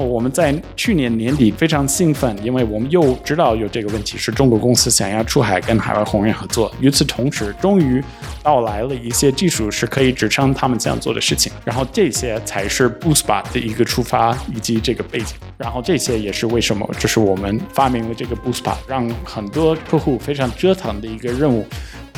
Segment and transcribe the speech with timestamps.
[0.00, 6.72] 我们在去年年底非常兴奋，因为我们又知道有这个问题，是中国公司想要出海跟海外红人合作。
[6.80, 8.02] 与此同时，终于
[8.42, 11.52] 到来了一些技术是可以支撑他们这样做的事情。
[11.64, 15.36] 然后这些才是 Boostbot 的一个出发以及这个背景。
[15.56, 21.66] 然后这些也是为什么，就是我们发明了这个 Boostbot，让很多客户非常折腾的一个任务。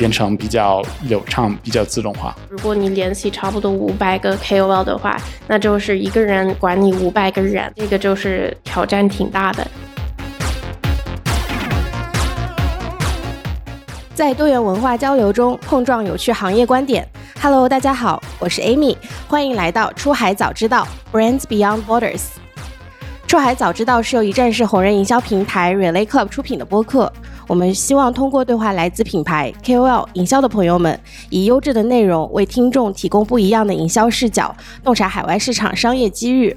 [0.01, 2.35] 变成比较流畅、比较自动化。
[2.49, 5.15] 如果你联系差不多五百个 KOL 的话，
[5.47, 9.71] 那就是一个人管理五百个人，这个就是挑战挺大的。
[14.15, 17.07] 在多元文化交流中碰撞有趣行业观点。
[17.39, 18.97] Hello，大家好，我是 Amy，
[19.29, 22.23] 欢迎来到出海早知道 Brands Beyond Borders。
[23.27, 27.13] 出海早知道是由一站式红人营销平台 Relay Club 出品的播客。
[27.51, 30.97] 我们希望通过对话来自品牌 KOL 营销的朋友们，
[31.31, 36.57] 以优质的内容为听众提供不一样的营销视角，洞察海外市场商业机遇。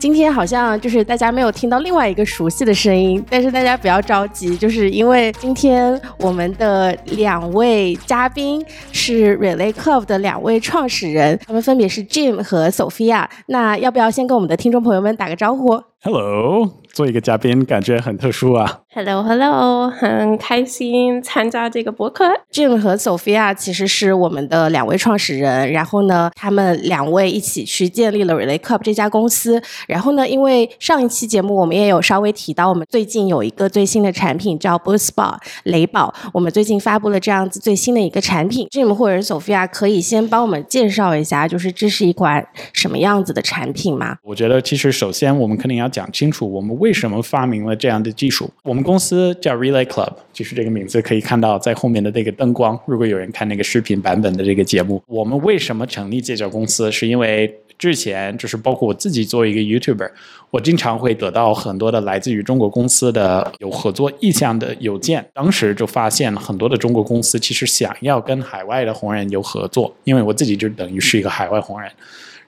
[0.00, 13.28] 今天好像就是大家没有听到另外一个熟悉的声音，但是大家不要着急，就是因为今天我们的两位嘉宾是 Relay Club 的两位创始人，他们分别是 Jim 和 Sophia。
[13.46, 18.80] 那要不要先跟我们的听众朋友们打个招呼？Hello，做一个嘉宾感觉很特殊啊。
[18.94, 22.24] Hello，Hello，很开心参加这个博客。
[22.50, 29.62] Jim 和 Sophia 其实是我们的两位创始人，然后呢，他们两位一起去建立了 Relay Club 这家公司。
[29.86, 38.66] 然后呢，因为上一期节目我们也有稍微提到，我们最近有一个最新的产品叫 Boostbot 雷宝，我们最近发布了这样子最新的一个产品。
[38.70, 44.16] Jim 或者 Sophia 可以先帮我们介绍一下，就是这是一款什么样子的产品吗？
[44.22, 45.86] 我觉得其实首先我们肯定要。
[45.96, 48.48] 讲清楚我们为为什么发明了这样的技术。
[48.62, 52.78] 我们公司叫 Relay Club，就是这个名字可以看到在后面的那个灯光。
[52.86, 56.92] 如果有人看那个视频版本的这个节目，我们为什么成立这家公司？
[56.92, 60.08] 是因为之前就是包括我自己作为一个 YouTuber，
[60.52, 65.26] 我经常会得到很多的来自于中国公司的有合作意向的邮件。
[65.34, 71.90] 当时就发现很多的中国公司其实想要跟海外的红人有合作，因为我自己就等于是一个海外红人，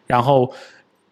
[0.06, 0.48] 然后。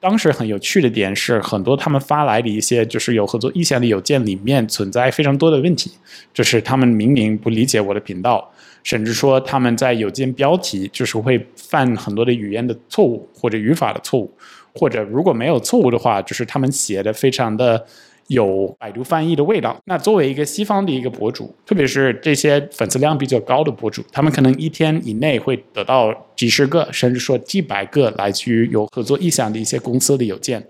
[0.07, 5.91] 当时很有趣的点是，很多他们发来的一些就是有合作意向的邮件里面存在非常多的问题，
[6.33, 8.49] 就是他们明明不理解我的频道，
[8.85, 14.33] 甚至说他们在邮件标题就是会犯很多的语言的错误或者语法的错误，
[14.73, 17.85] 或者如果没有错误的话，就是他们写的非常的。
[18.29, 19.77] 有百度翻译的味道。
[19.85, 30.65] 那作为一个西方的一个博主，特别是这些粉丝量比较高的博主，他们可能一天以内会得到几十个，甚至说几百个来自于有合作意向的一些公司的邮件。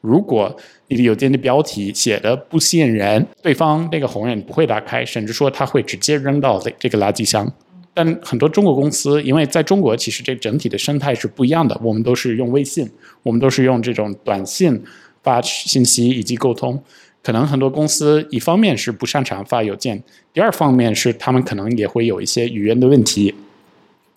[0.00, 0.56] 如果
[0.88, 7.50] 你的邮件的标题写的不吸引人，对方那个红人不会打开，甚至说他会直接扔到这个垃圾箱。
[7.94, 12.90] 但很多中国公司，因为在中国其实这整体的生态是不一样的，我们都是用微信，
[13.22, 14.82] 我们都是用这种短信。
[15.22, 16.82] 发信息以及沟通，
[17.22, 20.02] 可能很多公司一方面是不擅长发邮件，
[20.32, 23.34] 第二方面是他们可能也会有一些语言的问题，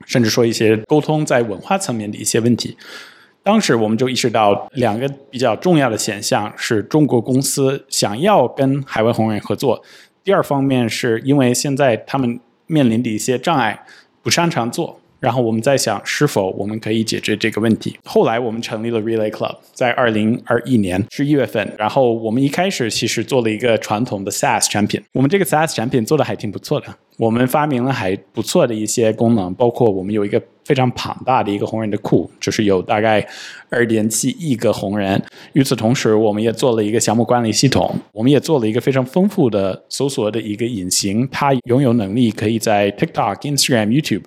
[0.05, 2.75] 甚至说一些沟通在文化层面的一些问题。
[3.43, 9.83] 当时我们就意识到两个比较重要的现象：是中国公司想要跟海外红人合作，
[10.23, 13.85] 第二方面是因为现在他们面临的一些障碍，
[14.23, 14.99] 不擅长做。
[15.19, 17.97] 然后我们在想，是否我们可以解决这个问题？
[18.03, 21.73] 后来我们成立了 Relay Club，在二零二一年十一月份。
[21.77, 26.87] 然后我们一开始其实做了一个传统的 SaaS 产品，我们这个 SaaS 产品做的还挺不错的。
[27.17, 33.25] 我们发明了还不错的一些功能，包括我们有一个非常庞大的一个红人的库，就是有大概
[33.69, 35.19] 二点七亿个红人。
[35.53, 44.23] 与此同时，我们也做了一个项目管理系统，我们也做了一个非常丰富的搜索的一个引擎，它拥有能力可以在 TikTok、Instagram、YouTube。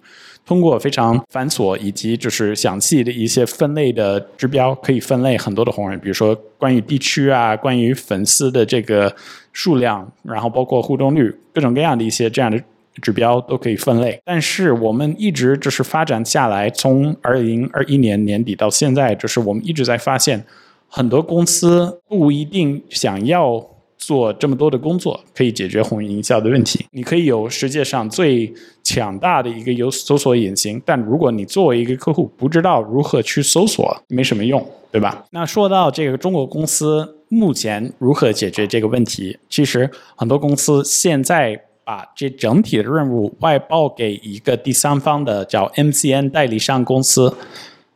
[0.48, 9.14] 通过非常繁琐以及就是详细的一些分类的指标，可以分类很多的红人，比如说关于地区啊，关于粉丝的这个
[9.52, 12.58] 数量，然后包括互动率，各种各样的一些这样的
[13.02, 14.18] 指标都可以分类。
[14.24, 20.42] 但是我们一直就是发展下来，从二零二一年年底到现在，就是我们一直在发现，
[20.88, 23.68] 很多公司不一定想要。
[23.98, 26.86] 做这么多的工作，可以解决红云营销的问题。
[26.92, 28.52] 你可以有世界上最
[28.82, 35.24] 强大的一个有搜索引擎，但如果你作为一个客户不知道如何去搜索，没什么用，对吧？
[35.30, 47.34] 那说到这个中国公司目前如何解决这个问题，其实很多公司现在把这整体的任务外包给一个第三方的叫 MCN 代理商公司。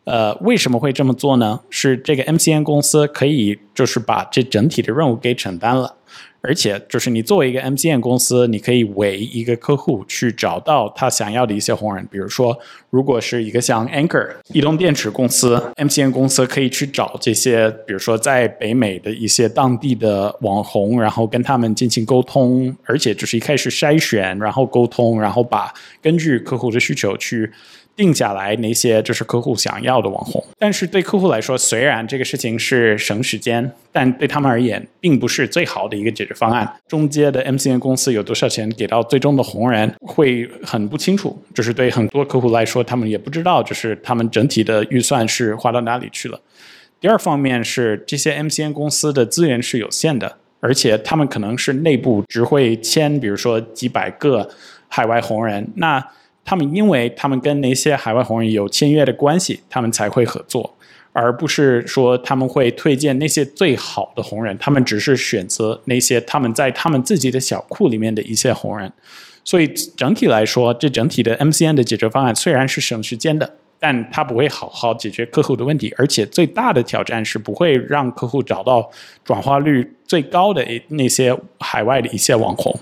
[0.04, 1.60] 呃，为什么会这么做呢？
[1.70, 5.94] 是这个 MCN 公司可以就是把这整体的任务给承担了，
[6.40, 12.58] 而且就是你作为一个 MCN 公司，你可以为一个客户去找到他想要的一些红人，比如说，
[12.90, 25.72] 如果是一个像 Anchor 移动电池公司，MCN 公司可以去找这些，比如说在北美的一些当地的网红，然后跟他们进行沟通，而且就是一开始筛选，然后沟通，然后把
[26.02, 27.52] 根据客户的需求去。
[27.94, 36.70] 定下来那些就是客户想要的网红，但是对客户来说，虽然这个事情是省时间，但对他们而言，并不是最好的一个解决方案。
[36.88, 41.40] 中间的 MCN 公司有多少钱给到最终的红人，会很不清楚。
[41.54, 46.40] 就是对很多客户来说，他们也不知道，就是他们整体的预算是花到哪里去了。
[46.98, 54.48] 第二方面是这些 MCN 公司的资源是有限的，而且他们可能是内部只会签，比如说几百个
[54.88, 56.02] 海外红人，那。
[56.44, 60.76] 他们因为他们跟那些海外红人有签约的关系，他们才会合作，
[61.12, 64.56] 而不是说他们会推荐那些最好的红人。
[64.58, 68.92] 他们只是选择那些他们在他们自己的小库里面的一些红人。
[69.44, 78.88] 所以整体来说，这整体的 MCN 的解决方案虽然是省时间的，但它不会好好解决客户的问题，而且最大的挑战是不会让客户找到
[79.24, 82.78] 转化率最高的那些海外的一些网红。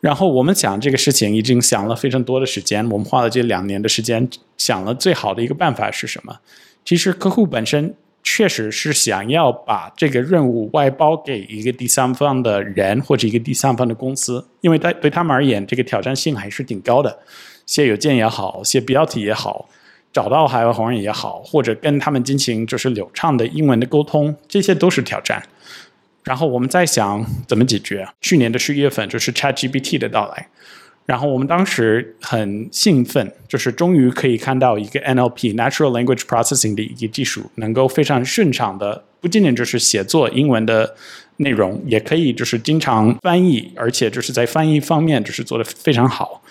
[0.00, 6.38] 然后我们想这个事情已经想了非常多的时间，我们花了这两年的时间想了最好的一个办法是什么？
[6.84, 17.18] 其实客户本身确实是想要把这个任务外包给一个第三方的人或者一个第三方的公司，因为对对他们而言，这个挑战性还是挺高的。
[17.66, 19.68] 写邮件也好，写标题也好，
[20.12, 25.42] 找到海外红人也好，或者跟他们进行就是流畅的英文的沟通，这些都是挑战。
[26.26, 28.06] 然后我们在想怎么解决。
[28.20, 30.48] 去年的十一月份就是 ChatGPT 的到来，
[31.06, 40.96] 然后我们当时很兴奋，就是终于可以看到一个 NLP（Natural Language Processing） 的一个技术，能够非常顺畅的，不仅仅就是写作英文的
[41.36, 46.42] 内容，也可以就是经常翻译，而且就是在翻译方面就是做的非常好。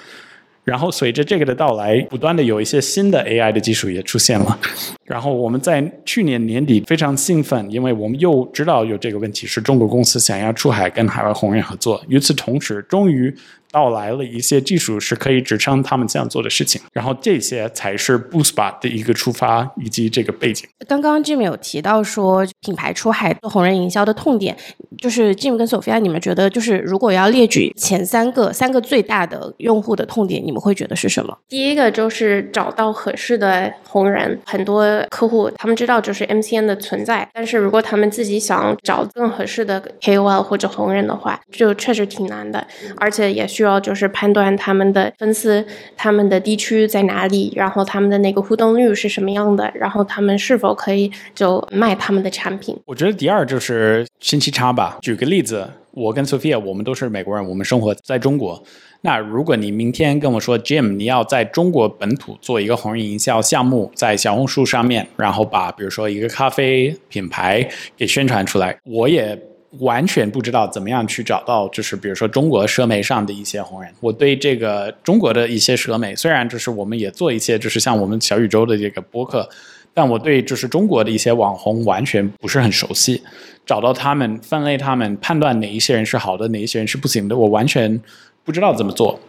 [0.66, 4.60] 然后随着这个的到来，不断的有一些新的 AI 的技术也出现了。
[5.06, 12.04] 然后我们在去年年底非常兴奋，因为我们又知道有这个问题，是中国公司想要出海跟海外鸿远合作。
[12.10, 13.34] 与此同时，终于。
[13.76, 20.66] 到来了一些技术是可以支撑他们这样做的事情，然后这些才是 Boostbot 的一个出发以及这个背景。
[20.88, 24.56] 刚刚 Jim 有提到说品牌出海做红人营销的痛点，
[24.98, 31.38] 就是 Jim 跟 Sophia，你们觉得就是如果要列举前三个三个最大的用户的痛点，你们会觉得是什么？
[31.50, 43.65] 第一个就是找到合适的红人，很多客户他们知道就是 MCN 的存在，但是如果他们自己想找更合适的 KOL 或者红人的话，就确实挺难的，而且也需。
[43.66, 45.66] 主要就是判断他们的粉丝、
[45.98, 52.78] 他们的地区在哪里，然后他们的那个互动率是什么样的，然后他们是否可以就卖他们的产品。
[52.86, 55.00] 我觉得第二就是信息差吧。
[55.02, 58.62] 举个例子，我跟 Sophia，我们都是美国人，我们生活在中国。
[59.02, 69.36] 那如果你明天跟我说，Jim，你要在中国本土做一个红人营销项目，在小红书上面，然后把比如说一个咖啡品牌给宣传出来，我也。
[69.80, 73.92] 完全不知道怎么样去找到，就是比如说中国社媒上的一些红人。
[74.00, 79.48] 我对这个中国的一些社媒，虽然就是我们也做一些，就是像我们小宇宙的这个播客，
[79.94, 83.22] 但我对就是中国的一些网红完全不是很熟悉。
[83.66, 88.02] 找到他们，分类他们，判断哪一些人是好的，哪一些人是不行的，我完全
[88.44, 89.20] 不知道怎么做。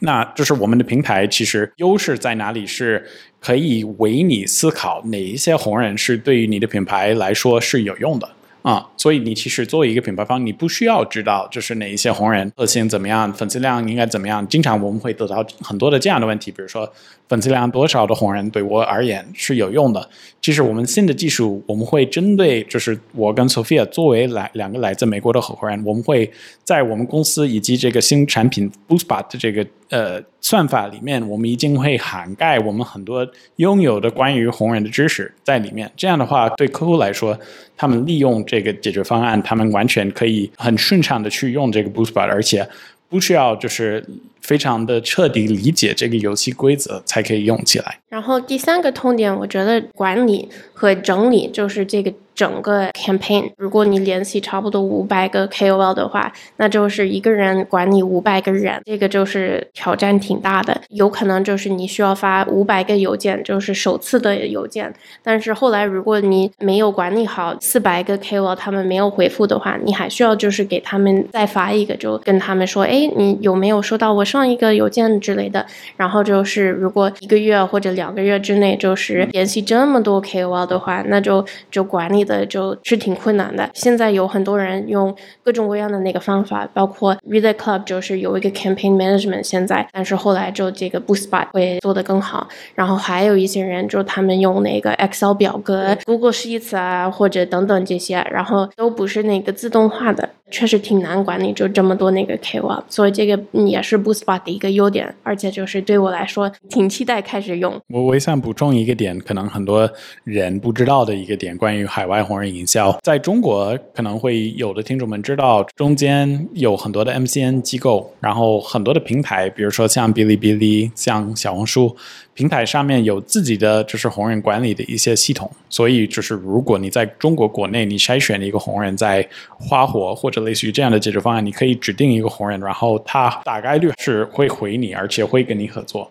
[0.00, 2.64] 那就是我们的平台其实优势在哪里？
[2.64, 3.04] 是
[3.40, 8.28] 可以为你思考哪一些红人是对于你的品牌来说是有用的。
[8.68, 14.46] 啊，所以你其实作为一个品牌方，你不需要知道就是哪一些红人个性怎么样，粉丝量应该怎么样。
[14.46, 16.86] 经常我们会得到很多的这样的问题，比如说
[17.30, 20.06] 粉丝量多少的红人对我而言是有用的。
[20.42, 26.30] 其实我们新的技术，我们会针对就是我跟 Sophia 作为来两个来自美国的合伙人，我们会
[26.62, 33.26] 在我们公司以及这个新产品 Boost 的这个呃算法里面，我们一定会涵盖我们很多
[33.56, 35.90] 拥有的关于红人的知识在里面。
[35.96, 37.38] 这样的话，对客户来说，
[37.76, 42.66] 他们利用这个解决方案，他们完全可以很顺畅的去用这个 Boostbot，而且
[43.08, 44.04] 不需要就是
[44.48, 48.00] 非常的彻底理解这个游戏规则才可以用起来。
[48.08, 52.10] 然后第三个痛点，我觉得管理和整理就是这个。
[52.38, 60.80] 整个 campaign，如果你联系差不多五百个 KOL 的话，那就是一个人管理五百个人，这个就是挑战挺大的。
[60.90, 64.94] 有可能就是你需要发五百个邮件，就是首次的邮件。
[65.20, 75.66] 但是后来如果你没有管理好四百个 KOL，他们没有回复的话，你还需要就是给他们再发一个，就跟他们说，哎，你有没有收到我上上一个邮件之类的。
[75.96, 83.68] 然后就是如果一个月或者两个月之内就是联系这么多 KOL 的话，那就就管理的就是挺困难的。
[83.74, 92.46] 现在有很多人用各种各样的那个方法，包括 Relay Club 就是有一个 Campaign Management 现在，但是后来就这个 Boostbot 会做得更好。
[92.76, 100.28] 然后还有一些人就他们用那个 Excel 表格、Google Sheets 啊或者等等这些，然后都不是那个自动化的。
[100.50, 107.80] 确实挺难管理，就这么多那个 KOL，所以这个也是 Boostbot 的一个优点，而且就是对我来说挺期待开始用。
[107.88, 109.90] 我我想补充一个点，可能很多
[110.24, 121.96] 人不知道的一个点，关于海外红人营销，在中国可能会有的听众们知道，中间有很多的 MCN 机构，然后很多的平台，比如说像哔哩哔哩、像小红书。
[122.34, 129.28] 平台上面有自己的就是红人管理的一些系统，所以就是如果你在中国国内你筛选了一个红人，在
[129.58, 136.10] 花火或者类似于这样的解决方案，你可以指定一个红人，然后他大概率是会回你，而且会跟你合作。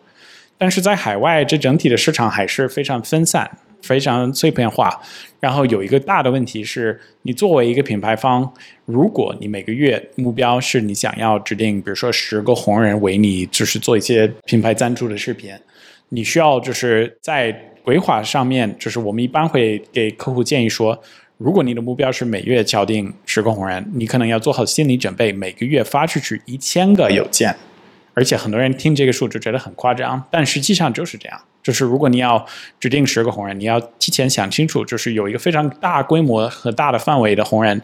[0.58, 3.50] 但是在海外，这整体的市场还是非常分散、
[3.82, 5.00] 非常碎片化。
[5.40, 8.52] 然后有一个大的问题是，你作为一个品牌方，
[8.86, 15.54] 如果你每个月目标是你想要指定，比如说十个红人为你，就是做一些品牌赞助的视频。
[16.10, 17.52] 你需要就是在
[17.84, 21.00] 规划上面，就是我们一般会给客户建议说，
[21.38, 27.56] 如果你的目标是每月敲定十个红人，你可能要做好心理准备，每个月发出去一千个邮件，
[28.15, 32.44] 而且很多人听这个数就觉得很夸张，但实际上就是这样，就是如果你要
[32.79, 37.79] 指定十个红人，你要提前想清楚，就是有一个非常大规模和大的范围的红人，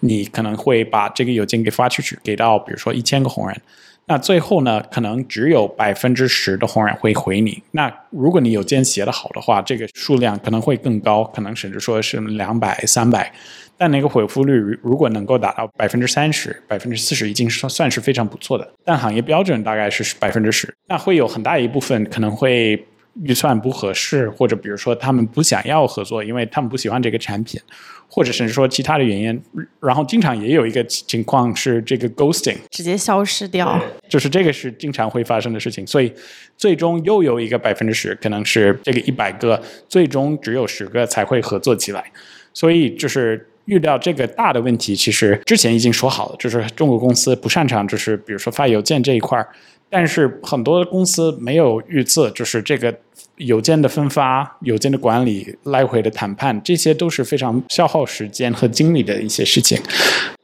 [0.00, 3.60] 你可能会把这个邮件给发出去，给到比如说一千个红人。
[4.06, 7.62] 那最后呢，可能只有百分之十的红人会回你。
[7.70, 13.32] 那如果你有件写的好的话，这个数量可能会更高，可能甚至说是两百、三百。
[13.76, 18.68] 但那个回复率如果能够达到百分之三十、百分之四十，已经是算是非常不错的。
[18.84, 22.84] 但行业标准大概是百分之十，那会有很大一部分可能会。
[23.22, 27.60] 预算不合适，或者比如说他们不想要合作，因为他们不喜欢这个产品，
[28.08, 29.42] 或者甚至说其他的原因。
[29.80, 35.86] 然后经常也有一个情况是这个 ghosting，直接消失掉，就是这个是经常会发生的事情。
[35.86, 36.12] 所以
[36.56, 42.04] 最终又有一个百分之十，可能是这个一百个，最终只有十个才会合作起来。
[42.52, 49.48] 所以就是遇到这个大的问题，其实之前已经说好了，就是中国公司不擅长，就是比如说发邮件这一块儿。
[49.96, 52.92] 但是很多公司没有预测，就是这个
[53.36, 59.80] 邮件的分发、邮件的管理、来回的谈判，这些都是非常消耗时间和精力的一些事情。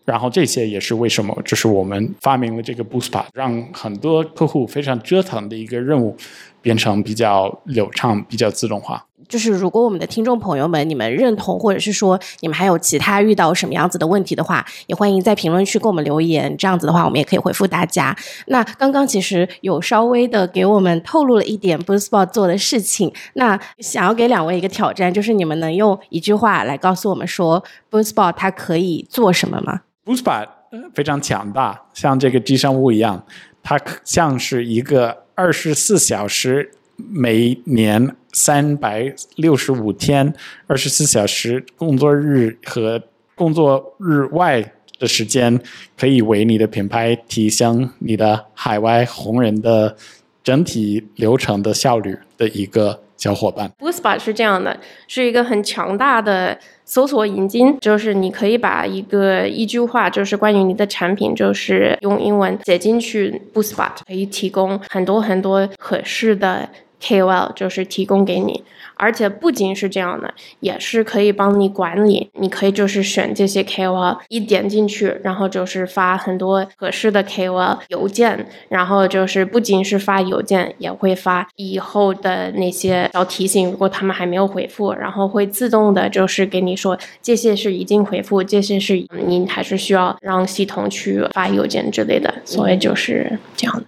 [0.05, 6.17] 然后这些也是为什么，就是我们发明了这个 Boost，让很多客户非常折腾的一个任务。
[6.61, 9.07] 变成比较流畅、比较自动化。
[9.29, 16.53] 就是如果我们的听众朋友们，你们认同，或者是说你们还有其他遇到什么样子的问题的话，也欢迎在评论区给我们留言。
[16.57, 18.17] 这样子的话，我们也可以回复大家。
[18.47, 23.13] 那刚刚其实有稍微的给我们透露了一点 Boostbot 做的事情。
[23.35, 30.49] 那想要给两位一个挑战，就是你们能用一句话来告诉我们说 Boostbot 它可以做什么吗？Boostbot
[30.93, 33.25] 非常强大，像这个寄生物一样，
[33.63, 35.27] 它像是一个。
[35.43, 40.35] 二十四小时，每年三百六十五天，
[40.67, 43.03] 二十四小时工作日和
[43.35, 45.59] 工作日外的时间，
[45.97, 49.97] 可以为你的品牌提升你的海外红人的
[50.45, 53.71] 整体流程的效率的一个小伙伴。
[53.79, 56.59] Boostbot 是这样的，是一个很强大的。
[56.87, 66.69] 搜索引擎就是你可以把一个一句话，就是关于你的产品，就是用英文写进去，Boostbot 可以提供很多很多合适的
[67.01, 68.63] KOL，就是提供给你。
[68.95, 72.29] 而且不仅是这样的，也是可以帮你管理。
[72.35, 83.71] 你可以就是选这些 KOL，一点进去，然后就是发很多合适的 KOL 邮件，然后就是不仅是发邮件，也会发以后的那些小提醒。
[83.71, 92.35] 如果他们还没有回复，然后会自动的就是给你说这些是已经回复，这些是你还是需要让系统去发邮件之类的。
[92.45, 93.87] 所以就是这样的。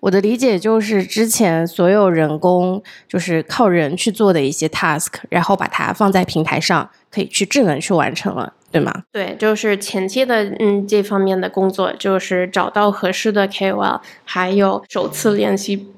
[0.00, 9.04] 我的理解就是，之前所有人工就是靠人去做的一些 task，然后把它放在平台上，可以去智能去完成了，对吗？
[9.12, 15.92] 对，就是前期的嗯这方面的工作，就是找到合适的 KOL，还有首次联系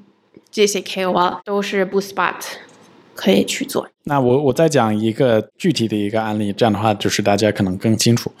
[0.51, 2.35] 这些 KOL，都是 Buspat
[3.15, 3.87] 可以去做。
[4.05, 8.31] 那我我再讲一个具体的一个案例，这样的话就是大家可能更清楚。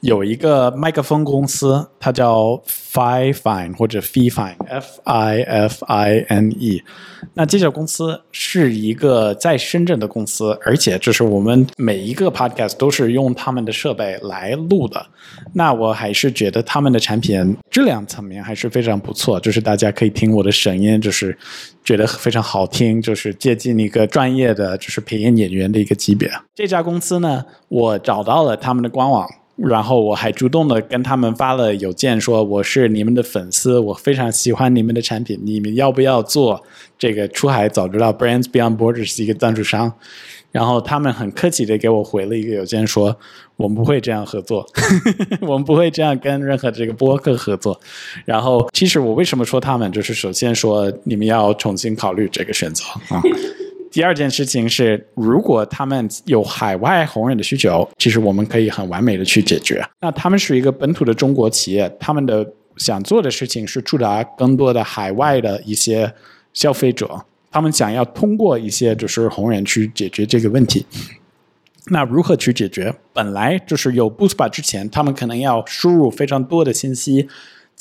[0.00, 6.82] 有一个麦克风公司，它叫 Fifine 或者 Fifine，F I F I N E。
[7.34, 15.06] 那这家公司是一个在深圳的公司，而且就是我们每一个 podcast 都是用他们的设备来录的。
[15.52, 21.38] 那我还是觉得他们的产品质量层面还是非常不错，就是大家可以听我的声音，就是
[21.84, 26.30] 觉得非常好听，就是接近一个专业的就是配音演员的一个级别。
[26.54, 29.28] 这家公司呢，我找到了他们的官网。
[29.54, 36.64] 然后我还主动的跟他们发了邮件，说我是你们的粉丝，我非常喜欢你们的产品，你们要不要做
[36.98, 39.92] 这个出海早知道 Brands Beyond Borders 一个赞助商？
[40.50, 43.14] 然后他们很客气的给我回了一个邮件，说
[43.56, 44.66] 我们不会这样合作，
[45.42, 47.78] 我们不会这样跟任何这个播客合作。
[48.24, 53.22] 然后其实我为什么说他们，就是首先说你们要重新考虑这个选择啊。
[53.92, 59.86] 第二件事情是，如果他们有海外红人的需求，其实我们可以很完美的去解决。
[60.00, 66.10] 那他们是一个本土的中国企业，他们的想做的事情是触达更多的海外的一些
[66.54, 70.86] 消费者，他们想要通过一些就是红人去解决这个问题。
[71.88, 72.94] 那如何去解决？
[73.12, 77.28] 本来就是有 Boostbar 之前，他们可能要输入非常多的信息。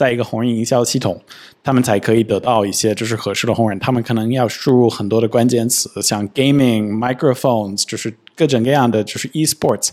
[0.01, 1.21] 在一个红人营销系统，
[1.63, 3.77] 他们才可以得到一些就是合适的红人。
[3.77, 9.89] 他们可能要输入很多的关键词，像 gaming、microphones，就是各种各样的就是 e-sports，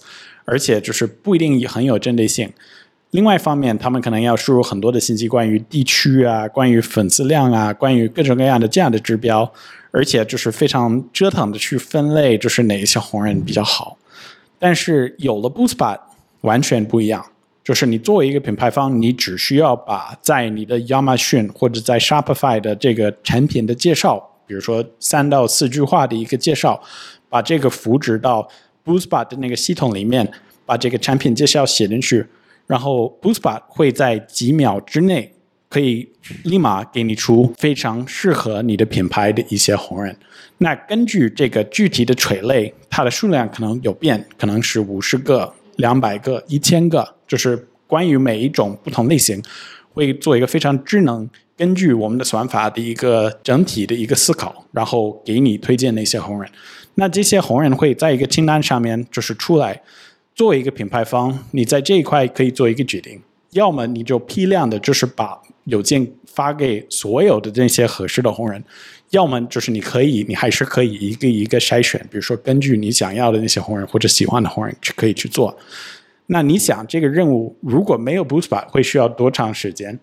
[0.47, 2.51] 而且就是不一定很有针对性。
[3.11, 9.53] 另外一方面，他们可能要输入很多的信息，关于地区啊，关于粉丝量啊，关于各种各样的这样的指标，
[9.91, 13.99] 而且就是非常折腾的去分类，就是哪一些红人比较好。
[14.59, 15.99] 但是有了 Boostbot，
[16.41, 17.23] 完全不一样。
[17.69, 26.83] 就是你作为一个品牌方，你只需要把在你的亚马逊或者在 Shopify 的这个产品的介绍，比如说三到四句话的一个介绍，
[27.29, 28.49] 把这个复制到
[28.87, 30.33] Boostbot 的那个系统里面，
[30.65, 32.25] 把这个产品介绍写进去，
[32.67, 35.35] 然后 Boostbot 会在几秒之内
[35.69, 36.09] 可以
[36.45, 40.17] 立马给你出非常适合你的品牌的一些红人。
[40.57, 45.53] 那根据这个具体的垂类，它的数量可能有变，可能是五十个。
[45.77, 49.41] 两百个、一千个，就是关于每一种不同类型，
[49.93, 56.51] 会做一个非常智能，根据我们的算法的一个整体的一个思考，然后给你推荐那些红人。
[56.95, 59.81] 那这些红人会在一个清单上面就是出来，
[60.35, 63.21] 作为一个品牌方，你在这一块可以做一个决定，
[63.53, 68.65] 要么你就批量的，就是把邮件发给所有的那些合适的红人。
[69.11, 75.57] 要么就是你可以，你还是可以一个一个筛选，比如说根据你想要的那些红人或者喜欢的红人去可以去做。
[76.31, 79.99] 那你想这个任务如果没有 Boost 会需要多长时间？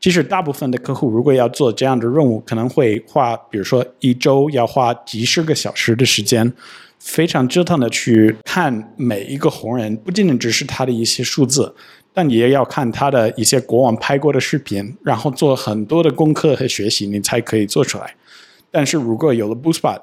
[0.00, 6.52] 其实大部分的客户如果要做这样的任务，可能会花，比如说一周要花几十个小时的时间，
[6.98, 11.74] 非常折腾的去看每一个红人，不仅仅只是他的一些数字，
[12.12, 18.16] 但也要看他的一些国网拍过的视频，然后做很多的功课和学习，你才可以做出来。
[18.70, 20.00] 但是如果有了 Boostbot，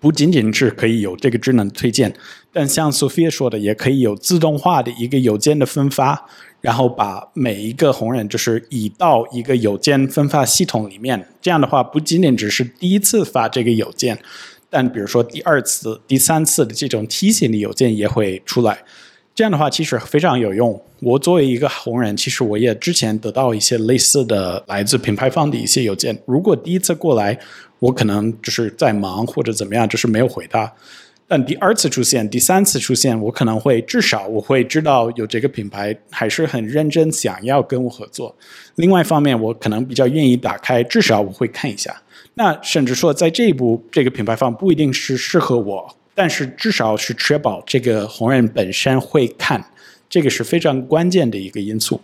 [0.00, 2.14] 不仅仅是可以有这个智能推荐，
[2.52, 6.28] 但像 Sophia 说的，也可以有自动化的一个邮件的分发，
[6.60, 11.28] 然后把每一个红人就是移到一个邮件分发系统里面。
[11.40, 14.18] 这样的话，不仅仅只是第一次发这个邮件，
[14.70, 18.78] 但比如说第二次、第三次的这种提醒的邮件也会出来。
[19.34, 20.82] 这样的话其实非常有用。
[20.98, 26.20] 我作为一个红人，其实我也之前得到一些类似的来自品牌方的一些邮件。
[26.26, 27.38] 如果第一次过来，
[27.78, 30.72] 我可能就是在忙或者怎么样，就是没有回答。
[31.30, 38.34] 但第二次出现、第三次出现，我可能会至少我会知道有这个品牌还是很认真想要跟我合作。
[38.76, 42.02] 另外一方面，我可能比较愿意打开，至少我会看一下。
[42.32, 45.94] 那甚至说，在这一步，这个品牌方不一定是适合我。
[46.14, 49.62] 但是至少是确保这个红人本身会看，
[50.08, 52.00] 这个是非常关键的一个因素。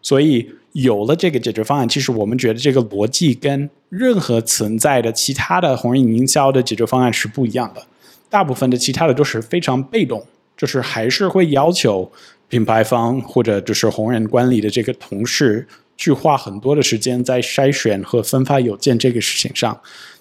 [0.00, 7.82] 所以有了这个解决方案，其实我们觉得这个逻辑跟任何存在的其他的红人营销的解决方案是不一样的。
[8.28, 10.24] 大部分的其他的都是非常被动，
[10.56, 12.10] 就是还是会要求
[12.48, 19.76] 品牌方或者就是红人管理的这个同事去花很多的时间在筛选和分发邮件这个事情上。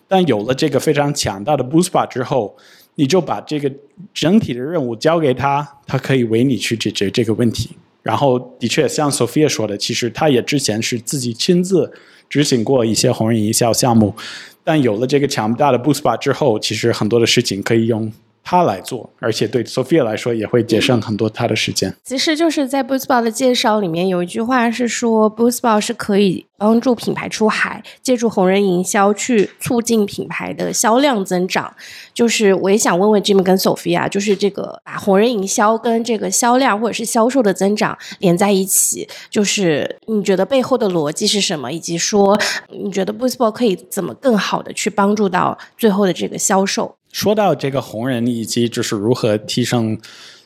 [0.07, 2.57] 但有了这个非常强大的 Boostbar 之后，
[2.95, 3.71] 你就把这个
[4.12, 7.69] 整体的任务交给他，他可以为你去解决这个问题。
[8.01, 11.91] 然后，的确像 Sophia 说的，其实他也之前是自己亲自
[12.29, 14.15] 执行过一些红人营销项目，
[14.63, 18.12] 但有了这个强大的 Boostbar 之后，其实很多的事情可以用。
[18.49, 21.95] 他来做，而且对 Sophia 来说也会节省很多他的时间。
[22.03, 31.71] 其实就是在 Boostball 的介绍里面有一句话是说，Boostball 是可以帮助品牌出海，借助红人营销去促进品牌的销量增长。
[32.12, 41.71] 就是我也想问问 Jim 跟 Sophia，就是这个把红人营销跟这个销量或者是销售的增长连在一起，就是你觉得背后的逻辑是什么？
[41.71, 42.35] 以及说
[42.69, 46.95] 你觉得 Boostball 可以怎么更好的去帮助到最后的这个销售？
[47.12, 50.00] 说到这个红人以及就是如何提升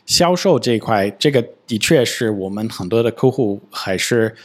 [0.05, 4.35] 销售这一块，这个的确是我们很多的客户还是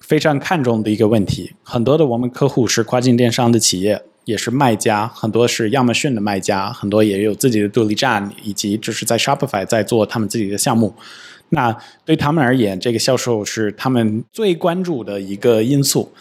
[0.00, 1.52] 非常看重的一个问题。
[1.62, 10.94] 很多的我们客户是跨境电商的企业，也是卖家，很多是亚马逊的卖家，很多也有自己的独立站，以及就是在 Shopify 在做他们自己的项目。
[11.50, 11.74] 那
[12.04, 16.12] 对他们而言，这个销售是他们最关注的一个因素。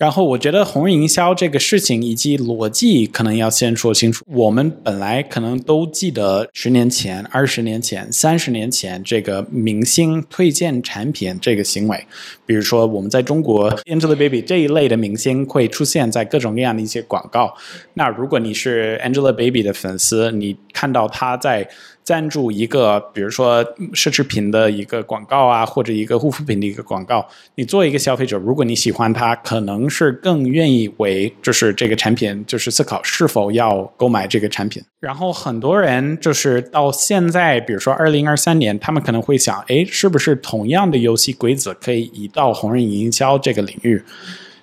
[0.00, 4.24] 然后我觉得红营销这个事情以及逻辑可能要先说清楚。
[4.28, 12.02] 我们本来可能都记得十年前、二十年前、三十年前这个明星推荐产品这个行为，
[12.46, 17.54] 比如说我们在中国 Angelababy 这一类的明星会出现在各种各样的一些广告。
[17.92, 21.68] 那如果你是 Angelababy 的粉丝，你看到她在。
[22.02, 34.82] 赞助一个，比如说奢侈品的一个广告啊，或者一个护肤品的一个广告，你作为一个消费者，如果你喜欢它，可能是更愿意为就是这个产品，就是思考是否要购买这个产品。
[34.98, 44.02] 然后很多人就是到现在，比如说二零二三年，他们可能会想，哎，是不是同样的游戏规则可以移到红人营销这个领域？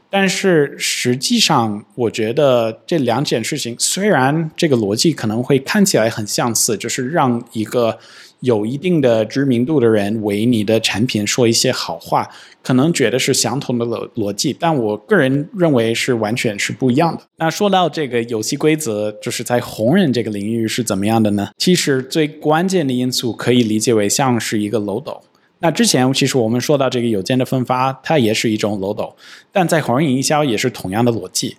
[0.09, 7.97] 但是实际上，我觉得这两件事情虽然这个逻辑可能会看起来很相似，就是让一个
[8.39, 12.29] 有一定的知名度的人为你的产品说一些好话，
[12.63, 17.23] 可能觉得是相同的逻逻辑，但我个人认为是完全是不一样的。
[17.37, 21.49] 那说到这个游戏规则，就是在红人这个领域是怎么样的呢？
[21.57, 25.21] 其实最关键的因素可以理解为像是一个漏斗。
[25.59, 29.15] 那之前其实我们说到这个邮件的分发，它也是一种漏斗，
[29.51, 31.57] 但在红人营销也是同样的逻辑。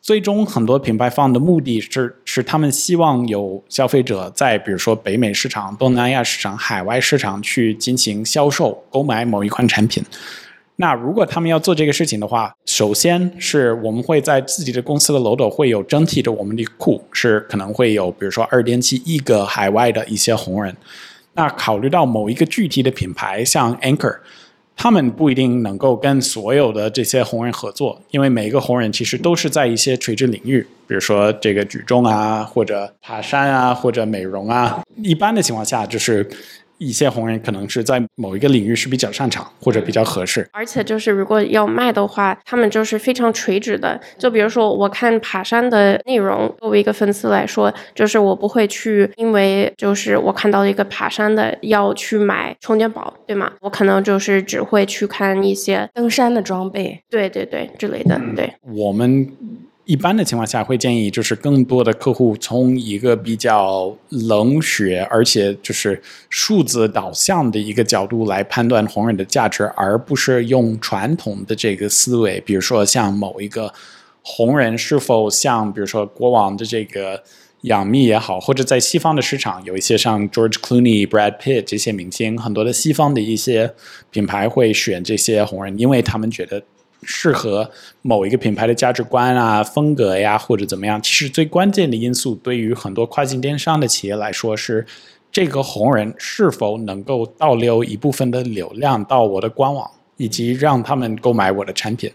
[0.00, 10.02] 最终很多品牌方的目的是，是他们希望有消费者在比如说北美市场、东南亚市场、海外市场去进行销售、购买某一款产品。
[10.76, 20.74] 那如果他们要做这个事情的话，首先是我们会在自己的公司的楼斗会有整体的我们的库，是可能会有比如说二点七亿个海外的一些红人。
[21.38, 24.16] 那考虑到某一个具体的品牌，像 Anchor，
[24.76, 34.82] 他们不一定能够跟所有的这些红人合作，因为每一个红人其实都是在一些垂直领域，比如说这个举重啊，或者爬山啊，或者美容啊。
[34.96, 36.28] 一般的情况下，就是。
[36.78, 44.00] 一些红人可能是在某一个领域是比较擅长或者比较合适，而且就是如果要卖的话，他们就是非常垂直的。
[44.16, 53.52] 就比如说，我看爬山的内容，作为一个粉丝来说，就是我不会去，因为就是我看到一个爬山的要去买充电宝，对吗？
[53.60, 58.20] 我可能就是只会去看一些登山的装备，对对对之类的。
[58.34, 59.28] 对，我们。
[59.88, 65.98] 一般的情况下，会建议就是更多的客户从一个比较冷血，而且就是
[66.28, 73.72] 数字导向的一个角度来判断红人的价值，而不是用传统的这个思维，比如说像某一个
[74.20, 77.22] 红人是否像，比如说国王的这个
[77.62, 83.72] 杨幂也好，或者在西方的市场有一些像 George Clooney、Brad Pitt 这些明星，很多的西方的一些
[84.10, 86.62] 品牌会选这些红人，因为他们觉得。
[87.02, 87.70] 适合
[88.02, 91.00] 某一个品牌的价值观啊、风格呀，或者怎么样？
[91.00, 94.86] 其实最关键的因素，对于很多跨境电商的企业来说，是
[95.30, 102.10] 这个红人是否能够倒流一部分的流量到我的官网，以及让他们购买我的产品。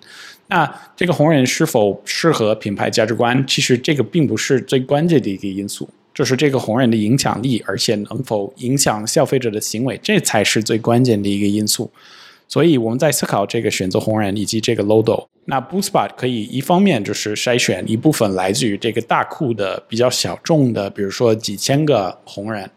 [0.48, 3.46] 那这个红人是否适合品牌价值观？
[3.48, 11.90] 其实这个并不是最关键的一个因素，就是这个红人的影响力，而且能否影响消费者的行为，这才是最关键的一个因素。
[12.48, 22.70] 所以我们在思考这个选择红人以及这个 logo，那 Boostbot 可以一方面就是筛选一部分来自于这个大库的比较小众的，比如说几千个红人，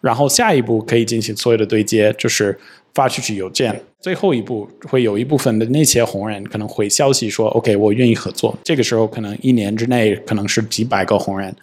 [0.00, 2.58] 然后下一步可以进行所有的对接，就是
[2.92, 11.54] 发出去邮件，最后一步会有一部分的那些红人可能回消息说 OK 我愿意合作，这个时候可能一年之内可能是几百个红人，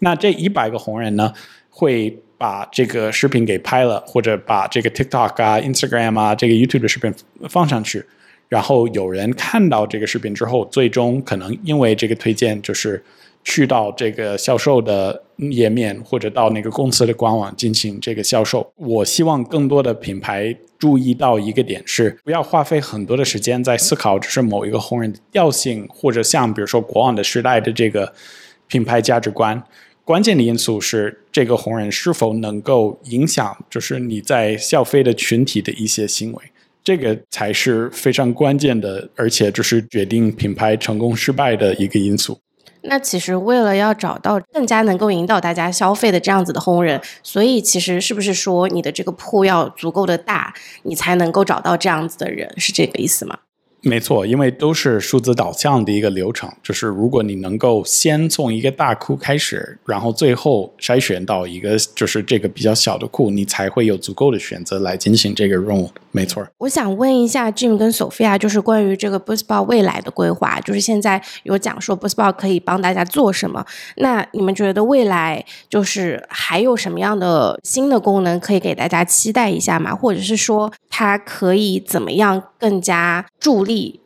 [0.00, 1.32] 那这一百个红人呢
[1.70, 2.18] 会。
[2.38, 7.12] 把这个视频给拍了，或者把这个 TikTok 啊、Instagram 啊、这个 YouTube 的视频
[7.48, 8.04] 放上去，
[8.48, 13.02] 然后有人看到这个视频之后，最终可能因为这个推荐，就是
[13.42, 18.70] 去到这个销售的页面，或者到那个公司的官网进行这个销售。
[18.76, 28.12] 我希望更多的品牌注意到一个点是，不要花费很多的时间在思考，只是某一个红人的调性，或者像比如说国网的时代的这个
[28.66, 29.62] 品牌价值观。
[30.06, 36.44] 关键的因素是这个红人是否能够影响，就是你在消费的群体的一些行为，
[36.84, 42.38] 这个才是非常关键的，而且就是决定品牌成功失败的一个因素。
[42.82, 53.36] 那其实为了要找到更加能够引导大家消费的这样子的红人，所以其实是不是说你的这个铺要足够的大，你才能够找到这样子的人，是这个意思吗？
[53.82, 65.88] 没错，因为都是数字导向的一个流程，就是如果你能够先从一个大库开始，然后最后筛选到一个就是这个比较小的库，你才会有足够的选择来进行这个任务。
[66.16, 66.42] 没错。
[66.56, 73.62] 我想问一下 Jim 跟 Sophia，就是关于这个 Boostball 未来的规划，就是现在有讲说 Boostball 可以帮大家做什么？
[73.96, 79.94] 那你们觉得未来就是还有什么样的新的功能可以给大家期待一下吗？
[79.94, 84.00] 或者是说它可以怎么样更加助力？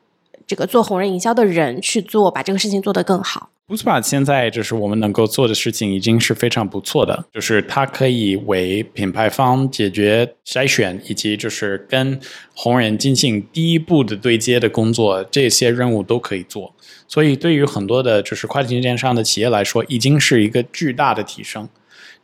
[0.49, 3.51] 这个做红人营销的人去做，把这个事情做得更好。
[3.70, 12.18] Boostbot 现在就是我们能够做的事情已经是非常不错的，就是它可以为品牌方解决筛选以及就是跟
[12.52, 16.74] 红人进行第一步的对接的工作，这些任务都可以做。
[17.06, 21.68] 所以对于很多的就是跨境电商的企业来说，已经是一个巨大的提升。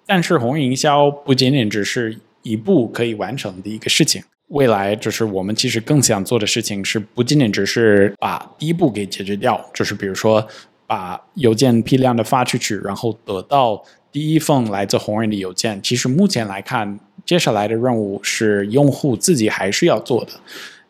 [0.05, 4.21] 但是红人营销不仅仅只是一步可以完成的一个事情。
[4.49, 10.45] 未来就是我们其实更想做的事情是不仅仅只是把第一步给解决掉，就是比如说
[10.87, 15.81] 把邮件批量的发出去，然后得到第一封来自红人的邮件。
[15.83, 20.33] 其实目前来看，接下来的任务是用户自己还是要做的。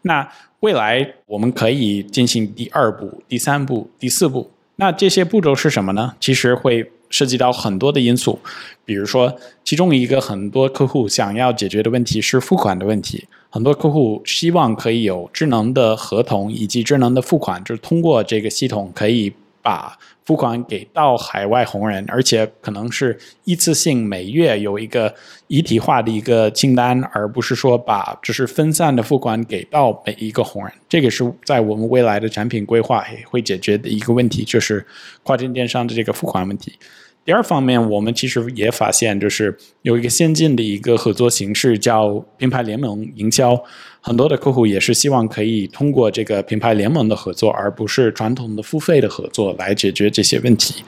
[0.03, 0.29] 那
[0.61, 4.51] 未来我们可以进行第二步、第三步、第四步。
[4.77, 6.15] 那这些步骤是什么呢？
[6.21, 6.91] 其实会。
[7.09, 8.37] 涉及到很多的因素，
[8.85, 9.33] 比如说，
[9.63, 13.29] 其中一个很多客户想要解决的问题是付款的问题。
[13.49, 19.33] 很多客户希望可以有智能的合同以及智能的付款，就是通过这个系统可以
[19.67, 25.13] 把付款给到海外红人，而且可能是一次性每月有一个
[25.49, 30.73] 一体化的一个清单，而不是说把只是分散的付款给到每一个红人。
[30.89, 34.87] 这个是在我们未来的产品规划会解决的一个问题，就是
[35.25, 36.79] 跨境电商的这个付款问题。
[37.27, 43.61] 第二方面，我们其实也发现，就是有一个先进的一个合作形式，叫品牌联盟营销。
[44.01, 50.85] 很多的客户也是希望可以通过这个品牌联盟的合作，而不是传统的付费的合作来解决这些问题。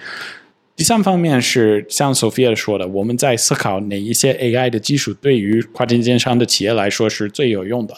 [0.77, 7.97] 第三方面是像 Sophia 说的，我们在思考哪一些 AI 的技术对于跨境电商的企业来说是最有用的。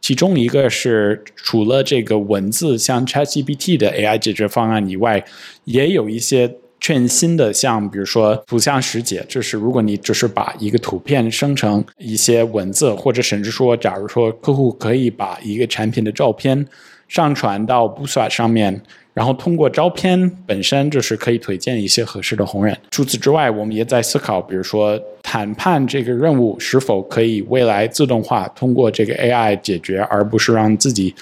[0.00, 5.24] 其中一个是除了这个文字像 ChatGPT 的 AI 解决方案以外，
[5.64, 6.54] 也有一些。
[6.80, 16.66] 全新的，像比如说图像识别，就是如果你只是把一个图片生成一些文字，或者甚至说，假如说客户可以把一个产品的照片
[17.06, 18.80] 上传到 Boostbot 上面，
[19.12, 22.76] 然后通过照片本身就是可以推荐一些合适的红人。
[22.90, 31.14] 除此之外，我们也在思考，比如说谈判这个任务是否可以未来自动化通过这个 AI 解决，而不是让自己。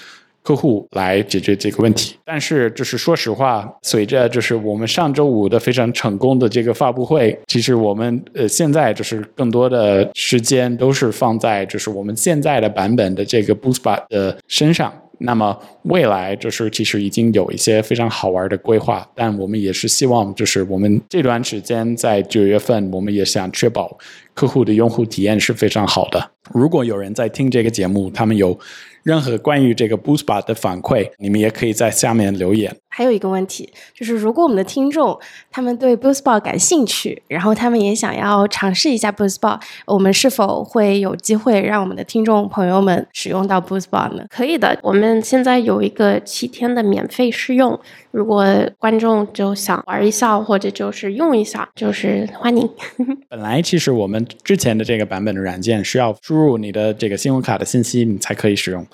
[0.49, 14.91] 客户来解决这个问题，但是就是说实话，随着就是我们上周五的非常成功的这个发布会，其实我们呃现在就是更多的时间都是放在就是我们现在的版本的这个 Boostbot 的身上。
[15.21, 23.97] 那么未来就是其实已经有一些非常好玩的规划，但我们也是希望就是我们这段时间在九月份，我们也想确保
[24.39, 26.31] 客户的用户体验是非常好的。
[26.53, 28.57] 如果有人在听这个节目，他们有。
[29.03, 32.75] 任何关于这个 BoostBar 的反馈，你们也可以在下面留言。
[32.89, 35.17] 还有一个问题，就是如果我们的听众
[35.49, 44.25] 他们对 BoostBar 感兴趣，然后他们也想要尝试一下 BoostBar，我们是否会有机会让我们的听众朋友们使用到 BoostBar 呢？
[44.29, 47.79] 可以的，我们现在有一个七天的免费试用，
[48.11, 48.43] 如果
[48.79, 52.67] 观众就想玩一下或者就是用一下，就是欢迎。
[53.29, 58.85] 本来其实我们之前的这个版本的软件是要输入你的这个信用卡的信息，你才可以使用。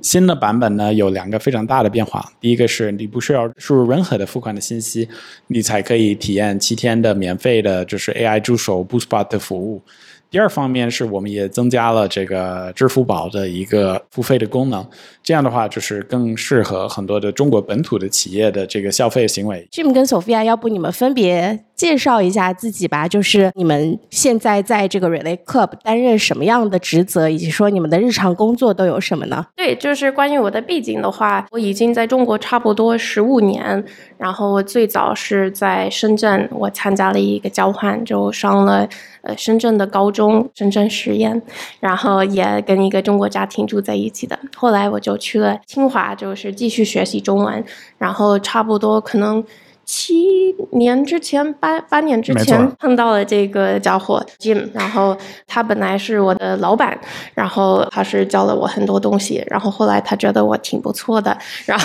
[0.00, 5.08] 新的版本呢有两个非常大的变化，第一个是你不需要输入任何的付款的信息，
[5.48, 9.82] 你才可以体验七天的免费的，就是 AI 助手 Boostbot 的服务。
[10.30, 14.86] 第二方面是我们也增加了这个支付宝的一个付费的功能，
[15.24, 19.66] 这样的话就是更适合很多的中国本土的企业的这个消费行为。
[19.72, 29.44] Jim 跟 Sophia，要不你们分别介绍一下自己吧，就是你们现在在这个 Relay Club 担任什么样的职责，以及说你们的日常工作都有什么呢？
[29.56, 33.84] 对，就是关于我的背景的话，我已经在中国差不多十五年，
[34.16, 38.88] 然后我最早是在深圳，我参加了一个交换，就上了。
[39.22, 41.40] 呃，深圳的高中，中深圳实验，
[41.80, 44.38] 然后也跟一个中国家庭住在一起的。
[44.54, 47.64] 后来我就去了清华，就是继续学习中文，
[47.96, 49.42] 然后差不多可能。
[49.92, 55.16] 七年之前，八八年之前碰到了这个家伙 Jim，然后
[55.48, 56.96] 他本来是我的老板，
[57.34, 61.84] 然后他是教了我很多东西，然后后来他觉得我挺不错的，然后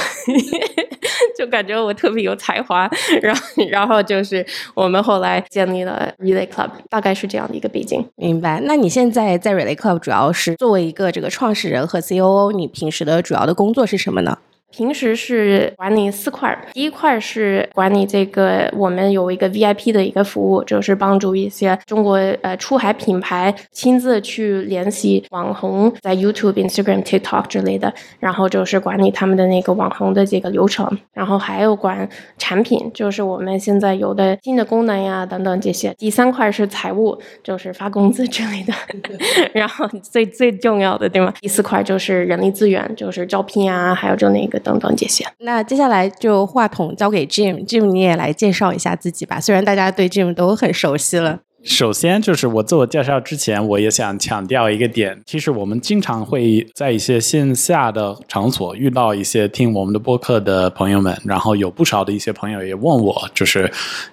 [1.35, 2.87] 就感觉我特别有才华，
[3.23, 3.41] 然后
[3.71, 8.07] 然后就是我们后来建立了 Relay Club，大概是这样的一个背景。
[8.17, 8.61] 明白？
[8.65, 14.37] 那你现在在 Relay Club 主要是作为一个这个创始人和 COO，你平时的主要的工作是什么呢？
[14.71, 35.93] 平时是管理四块，第一块是管理这个，我们有一个 VIP 的一个服务，就是帮助一些中国呃出海品牌亲自去联系网红，在 YouTube、Instagram、TikTok 之类的，然后就是管理他们的那个网红的这个流程，然后还有管产品，就是我们现在有的新的功能呀等等这些。
[35.97, 38.73] 第三块是财务，就是发工资之类的，
[39.54, 41.34] 然后最最重要的对吗？
[41.39, 44.54] 第四块就是人力资源，就是招聘啊，还有就那个。
[44.59, 49.39] 等等这些，那接下来就话筒交给 Jim，Jim 你也来介绍一下自己吧。
[49.39, 51.39] 虽然大家对 Jim 都很熟悉了。
[51.63, 63.71] 首先就是我自我介绍之前，我也想强调一个点，其实我们经常会在一些线下的场所遇到一些听我们的播客的朋友们，然后有不少的一些朋友也问我，就是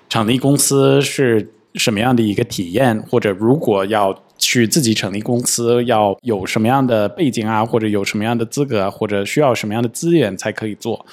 [0.09, 4.19] 场地公司是什么样的一个体验，或者如果要。
[4.53, 11.07] 去自己成立公司要有什么样的背景啊，或者有什么样的资格，或者需要什么样的资源才可以做？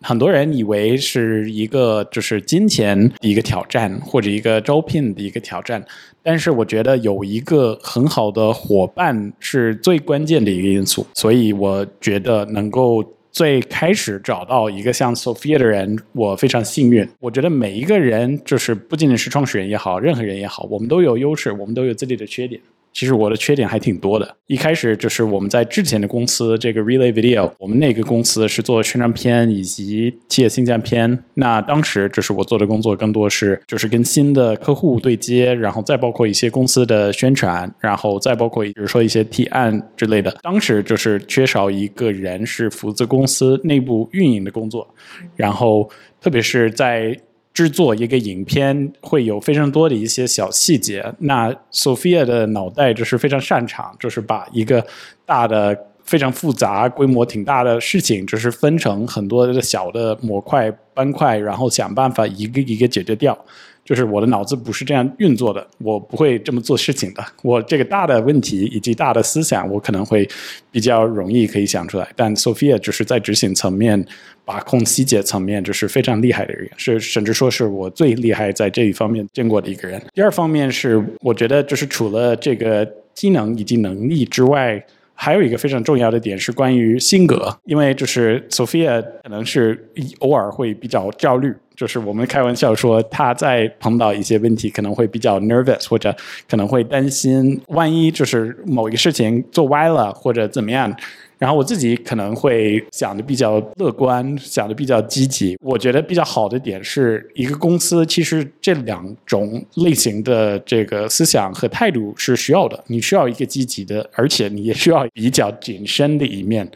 [0.00, 5.84] 很多人以为是一个就是金钱的一个挑战，或者一个招聘的一个挑战。
[6.22, 11.04] 但是我觉得有一个很好的伙伴是最关键的一个因素。
[11.14, 17.08] 所以我觉得能够最开始找到一个像 Sophia 的人，我非常幸运。
[17.18, 22.60] 我觉得每一个人就是不仅仅是创始人也好，任何人也好，我们都有优势，我们都有自己的缺点。
[22.94, 24.36] 其实我的缺点还挺多的。
[24.46, 31.24] 一开始就是我们在之前的公司，这个 Relay Video，我们那个公司是做宣传片以及企业形象片。
[31.34, 40.30] 那当时就是我做的工作更多是就是跟新的客户对接，然后再包括一些公司的宣传，然后再包括比如说一些提案之类的。
[40.42, 44.88] 当时就是缺少一个人是负责公司内部运营的工作，
[45.34, 47.18] 然后特别是在。
[47.54, 51.14] 制作一个影片会有非常多的一些小细节。
[51.20, 54.84] 那 Sophia 的脑袋就是非常擅长，就是把一个
[55.24, 63.38] 大的、非常复杂、规模挺大的事情，就是分成很多的小的模块、斑块，然后想办法一个一个解决掉。
[63.84, 67.24] 就是我的脑子不是这样运作的，我不会这么做事情的。
[67.42, 70.26] 我这个大的问题以及大的思想，我可能会
[70.70, 72.08] 比较容易可以想出来。
[72.16, 74.04] 但 Sophia 就是在执行层面、
[74.44, 80.00] 把控细节层面，就是非常厉害的人，是甚至说是我最厉害在这一方面见过的一个人。
[80.14, 84.84] 第二方面是，我觉得就是除了这个技能以及能力之外。
[85.14, 96.14] 还有一个非常重要的点是关于性格，因为就是 Sophia 可能是偶尔会比较焦虑，就是我们开玩笑说她在碰到一些问题可能会比较 nervous，或者
[96.48, 100.94] 可能会担心万一就是某一个事情做歪了或者怎么样。
[101.38, 105.58] 然后我自己可能会想的比较乐观，想的比较积极。
[105.60, 112.82] 我觉得比较好的点是一个公司，其实这两种类型的这个思想和态度是需要的。
[112.86, 116.70] 你需要一个积极的，而且你也需要比较谨慎的一面。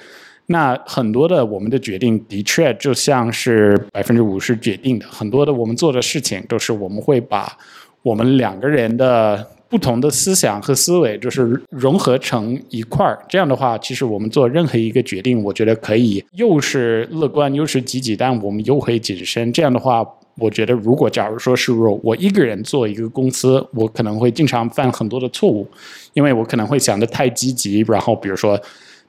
[0.46, 7.56] 那很多的我们的决定的确就像是百分之五十决定的，很多的我们做的事情都是我们会把
[8.02, 9.46] 我们两个人的。
[9.68, 19.52] 不同的思想和思维就是融合成一块儿，这样的话，其实我们做任何一个决定，我觉得可以又是乐观又是积极，但我们又会谨慎。
[19.52, 20.02] 这样的话，
[20.36, 25.68] 我觉得如果假如说是我一个人做一个公司，我可能会经常犯很多的错误，
[26.14, 28.58] 因为我可能会想的太积极，然后比如说。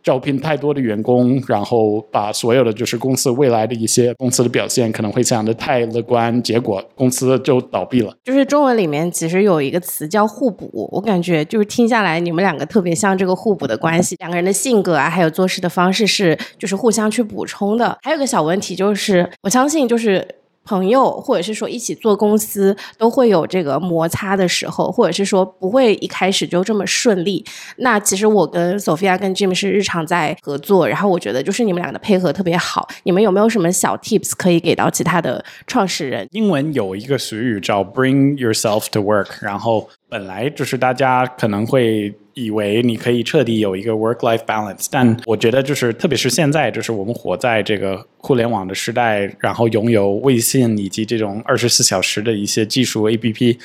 [0.04, 8.14] 招聘太多的员工，然后把所有的就是公司未来的一些公司的表现可能会想的太乐观，结果公司就倒闭了。
[8.24, 17.98] 就是中文里面其实有一个词叫互补，我感觉就是听下来你们两个特别像这个互补的关系，两个人的性格啊，还有做事的方式是就是互相去补充的。
[18.02, 20.28] 还有个小问题就是，我相信就是。
[20.70, 27.44] 朋友，或者是说一起做公司，都会有这个摩擦的时候，或者是说不会一开始就这么顺利。
[27.78, 32.88] 那其实我跟 Sophia 跟 Jim 是日常在合作，然后我觉得就是你们俩的配合特别好。
[33.02, 36.28] 你们有没有什么小 Tips 可以给到其他的创始人？
[36.32, 42.14] 英文有一个俗语叫 “Bring yourself to work”，然后本来就是大家可能会。
[42.40, 53.58] 以为你可以彻底有一个 work-life balance，但我觉得就是特别是现在，就是我们活在这个互联网的时代，然后拥有微信以及这种二十四小时的一些技术 APP，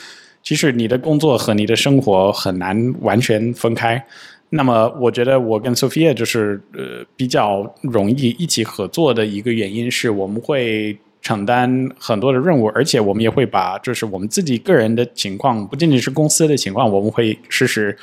[0.42, 4.04] 其实你的工作和你的生活很难完全分开。
[4.50, 10.98] 那么，我觉得我跟 Sophia 就是呃比较容易一起合作的一个原因是我们会。
[11.26, 17.96] 承担很多的任务，而且我们也会把就是我们自己个人的情况，不仅仅是公司的情况，我们会实时。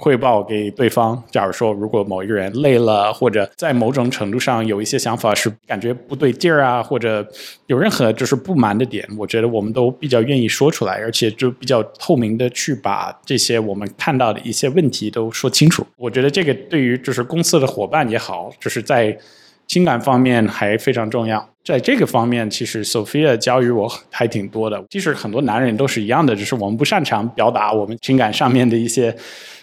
[0.00, 1.20] 汇报给对方。
[1.28, 7.26] 假如说，如果某一个人累了，或者在某种程度上有一些想法是感觉不对劲儿啊，或者
[7.66, 15.84] 有任何就是不满的点，我觉得我们都比较愿意说出来，而且就比较透明的去把这些我们看到的一些问题都说清楚。
[15.96, 19.18] 我觉得这个对于就是公司的伙伴也好，就是在
[19.66, 21.44] 情感方面还非常重要。
[21.64, 24.82] 在这个方面，其实 Sophia 教育我还挺多的。
[24.88, 29.12] 其实很多男人都是一样的，只是我们不擅长表达我们情感上面的一些。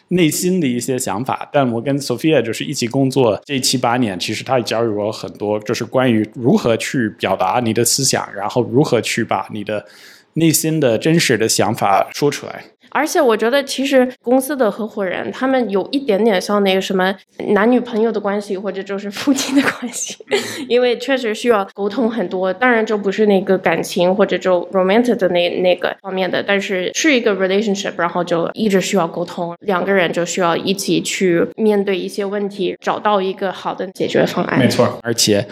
[0.09, 9.85] 内心的一些想法，但我跟 Sophia 就是一起工作这七八年，其实她也教育我很多，就是关于如何去表达你的思想，然后如何去把你的
[10.33, 12.63] 内心的真实的想法说出来。
[12.95, 17.13] 而且我觉得，其实公司的合伙人他们有一点点像那个什么
[17.49, 20.15] 男女朋友的关系，或者就是夫妻的关系，
[20.69, 22.53] 因为确实需要沟通很多。
[22.53, 34.57] 当然，就不是那个感情或者就 romantic 的那那个方面的，但是是一个 relationship，然后就一直需要沟通，两个人就需要一起去面对一些问题，找到一个好的解决方案。
[34.57, 35.45] 没错，而且。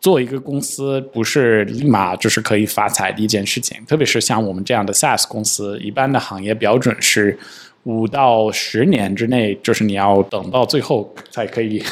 [0.00, 7.36] 做一个公司不是立马就是可以发财的一件事情，特别是像我们这样的 SaaS 公司，一般的行业标准是
[7.84, 11.82] 五到十年之内，就是你要等到最后才可以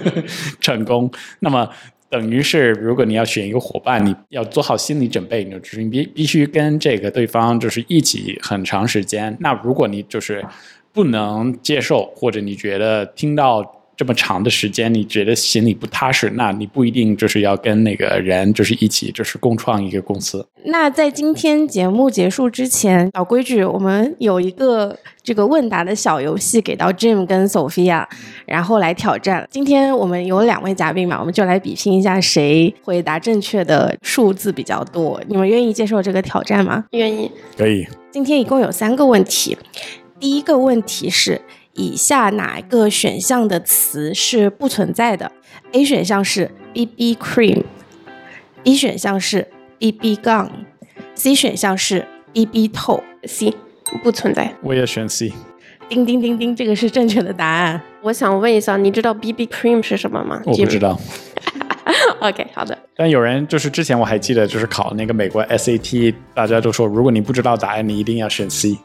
[0.60, 1.10] 成功。
[1.40, 1.68] 那么
[2.08, 9.36] 等于是，如果你要选一个伙伴，你要做好心理准备，你就是你必必须跟这个对方就是一起很长时间。
[9.40, 10.42] 那如果你就是
[10.92, 13.74] 不能接受，或者你觉得听到。
[13.98, 20.46] 这么长的时间，你觉得心里不踏实，那你不一定就是要跟那个人就是一起就是共创一个公司。
[20.66, 28.06] 那在今天节目结束之前，老规矩，我们有一个这个问答的小游戏给到 Jim 跟 Sophia，
[28.46, 29.44] 然后来挑战。
[29.50, 35.20] 今天我们有两位嘉宾嘛，我们就来比拼一下谁回答正确的数字比较多。
[35.26, 36.84] 你们愿意接受这个挑战吗？
[36.92, 37.28] 愿意。
[37.56, 37.84] 可以。
[38.12, 39.58] 今天一共有三个问题，
[40.20, 41.40] 第一个问题是。
[41.78, 45.30] 以下哪一个选项的词是不存在的
[45.70, 49.46] ？A 选项是 BB cream，B 选项是
[49.78, 53.02] BB gun，C 选项是 BB 透。
[53.24, 53.54] C
[54.02, 54.52] 不存在。
[54.62, 55.32] 我也选 C。
[55.88, 57.80] 叮叮叮叮，这个是正确的答案。
[58.02, 60.42] 我想问一下，你知道 BB cream 是什么吗？
[60.44, 60.98] 我不知道。
[62.20, 62.76] OK，好的。
[62.96, 68.76] 但有人就是之前我还记得，就是考那个美国 SAT，大家都说，如果你不知道答案，你一定要选 C。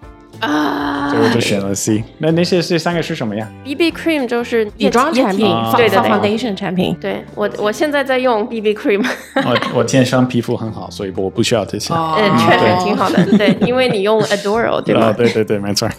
[0.43, 2.03] 啊，所以我就选了 C。
[2.19, 6.95] 那那些这三个是什么呀？BB cream 就是底妆产品，对的 foundation 产品。
[6.99, 9.05] 对我我现在在用 BB cream。
[9.35, 11.93] 我我天生皮肤很好，所以我不需要这些。
[11.93, 13.23] 嗯，确实挺好的。
[13.37, 15.13] 对， 因为你用 Adoro 对吧？
[15.13, 15.89] 对对对，没错。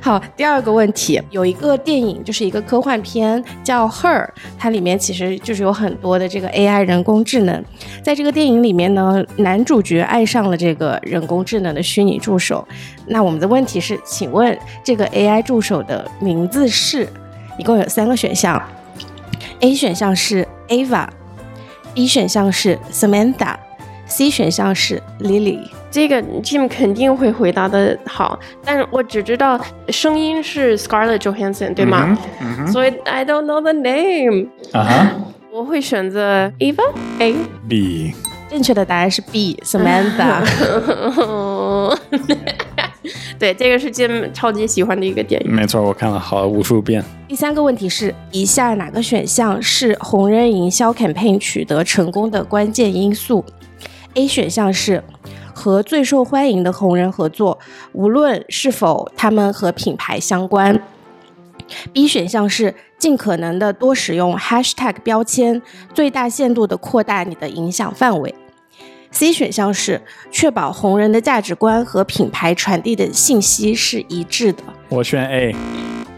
[0.00, 4.28] 好，第二个问题，有一个电影就是一个科幻片叫 Her，
[4.58, 7.62] 它里面其实就是有很多的这个 AI 人工智能。
[8.02, 12.66] 在这个电影里面呢，男主角爱上了这个人工智能的虚拟助手。
[13.06, 17.08] 那我们的问题是，请问这个 AI 助手的名字是？
[17.56, 18.60] 一共有三个选项
[19.60, 25.60] ，A 选项是 Ava，B 选项是 Samantha，C 选项是 Lily。
[25.88, 29.56] 这个 Jim 肯定会回答的好，但是我只知道
[29.90, 32.18] 声音是 Scarlett Johansson，对吗？
[32.72, 34.48] 所以 I don't know the name。
[34.72, 35.10] 啊哈，
[35.52, 36.82] 我会选择 Ava
[37.20, 37.36] A
[37.68, 38.12] B。
[38.50, 40.42] 正确的答案是 B Samantha。
[43.38, 45.52] 对，这个是 Jim 超级喜欢的一个电影。
[45.52, 47.04] 没错，我看了好无数遍。
[47.26, 53.44] 第三个问题是：以下哪个选项是红人营销 campaign 取得成功的关键因素
[54.14, 55.02] ？A 选项是
[55.52, 57.58] 和最受欢迎的红人合作，
[57.92, 60.80] 无论是否他们和品牌相关。
[61.92, 65.60] B 选项是尽可能的多使用 hashtag 标签，
[65.92, 68.34] 最大限度的扩大你的影响范围。
[69.14, 70.00] C 选项是
[70.32, 74.62] 确保红人的价值观和品牌传递的信息是一致的。
[74.88, 75.54] 我选 A，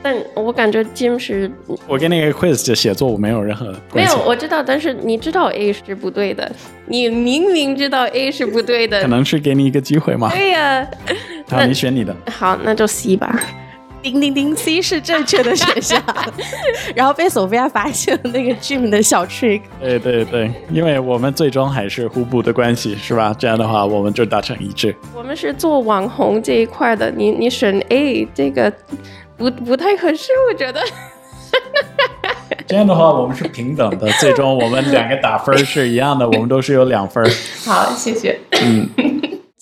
[0.03, 1.51] 但我感觉 Jim 是，
[1.87, 6.51] 我跟那个 quiz 的写作我没有任何没有，我知道，但是你知道 A 是不对的，
[6.87, 10.31] 你明明知道 A 是不对的，可能是给你一个机会吗？
[10.33, 10.89] 对呀，
[11.51, 13.39] 好，你选你的，好，那就 C 吧。
[14.07, 16.01] 叮叮叮，C 是正确的选项，
[16.95, 19.63] 然后被索菲亚发现了那个 Jim 的小 trick。
[19.81, 23.35] 对对对，因为我们最终还是互补的关系，是吧？
[23.37, 24.95] 这样的话，我们就达成一致。
[25.13, 28.73] 我们是做网红这一块的，你你选 A 这个
[29.37, 30.81] 不不太合适，我觉得。
[32.69, 37.29] 这样的话，我们是平等的，最终我们两个打分是一样的，我们都是有两分。
[37.65, 38.39] 好，谢谢。
[38.63, 38.89] 嗯。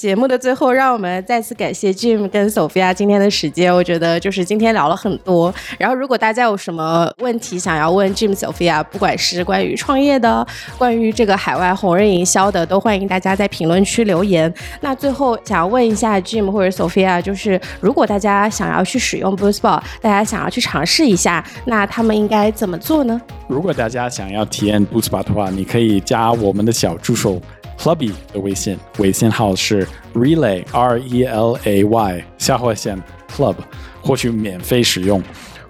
[0.05, 3.75] 节目的最后，让我们再次感谢 Jim 跟 Sophia 今天的时间。
[3.75, 5.51] 我觉得就是今天聊了很多。
[5.79, 10.47] 然后，如果大家有什么问题想要问 Jim、Sophia，不管是关于创业的、
[10.77, 14.53] 关于这个海外红人营销的，都欢迎大家在评论区留言。
[14.83, 23.19] 那最后想要问一下 Jim 或者 Sophia，就是如果大家想要去使用 Boostball，大家想要去尝试一下，那他们应该怎么做呢？
[23.49, 27.41] 如果大家想要体验 Boostball 的话，你可以加我们的小助手。
[27.79, 33.01] Clubby 的微信，微信号是 Relay R E L A Y 下划线
[33.35, 33.57] Club，
[34.03, 35.23] 获取免费使用，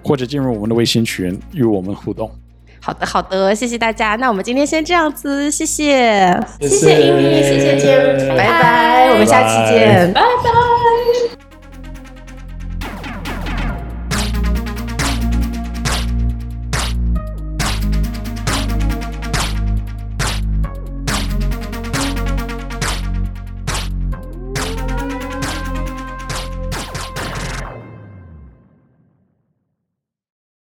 [0.03, 2.29] 或者进入我们的微信群与我们互动。
[2.79, 4.15] 好的，好的，谢谢大家。
[4.15, 11.34] 那我们今天先这样子，谢谢，谢谢英语，谢谢 Jim，拜拜，我们下期见，拜拜。